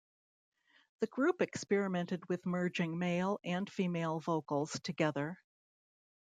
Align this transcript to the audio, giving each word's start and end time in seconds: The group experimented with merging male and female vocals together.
The 1.01 1.05
group 1.05 1.43
experimented 1.43 2.27
with 2.27 2.43
merging 2.47 2.97
male 2.97 3.39
and 3.43 3.69
female 3.71 4.19
vocals 4.19 4.71
together. 4.79 5.37